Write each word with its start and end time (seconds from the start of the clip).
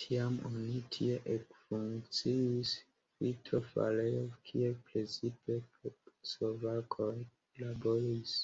Tiam 0.00 0.34
oni 0.48 0.82
tie 0.96 1.16
ekfunkciis 1.32 2.76
vitrofarejo, 3.26 4.22
kie 4.46 4.72
precipe 4.86 5.60
slovakoj 6.36 7.14
laboris. 7.66 8.40